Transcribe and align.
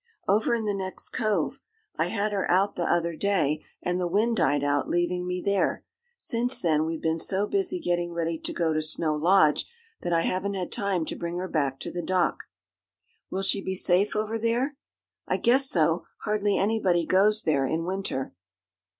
"Over 0.27 0.55
in 0.55 0.65
the 0.65 0.73
next 0.73 1.09
cove. 1.09 1.59
I 1.95 2.07
had 2.07 2.31
her 2.31 2.49
out 2.49 2.75
the 2.75 2.91
other 2.91 3.15
day, 3.15 3.61
and 3.83 3.99
the 3.99 4.07
wind 4.07 4.37
died 4.37 4.63
out, 4.63 4.89
leaving 4.89 5.27
me 5.27 5.43
there. 5.45 5.83
Since 6.17 6.59
then 6.59 6.85
we've 6.85 7.03
been 7.03 7.19
so 7.19 7.45
busy 7.45 7.79
getting 7.79 8.11
ready 8.11 8.39
to 8.39 8.51
go 8.51 8.73
to 8.73 8.81
Snow 8.81 9.13
Lodge 9.15 9.67
that 10.01 10.11
I 10.11 10.21
haven't 10.21 10.55
had 10.55 10.71
time 10.71 11.05
to 11.05 11.15
bring 11.15 11.35
her 11.37 11.47
back 11.47 11.79
to 11.81 11.91
the 11.91 12.01
dock." 12.01 12.39
"Will 13.29 13.43
she 13.43 13.61
be 13.61 13.75
safe 13.75 14.15
over 14.15 14.39
there?" 14.39 14.75
"I 15.27 15.37
guess 15.37 15.69
so 15.69 16.05
hardly 16.23 16.57
anybody 16.57 17.05
goes 17.05 17.43
there 17.43 17.67
in 17.67 17.85
winter." 17.85 18.33